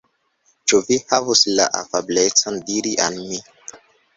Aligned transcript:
Ĉu 0.71 0.79
vi 0.87 0.97
havus 1.11 1.43
la 1.59 1.67
afablecon 1.81 2.59
diri 2.71 2.95
al 3.07 3.21
mi. 3.31 3.43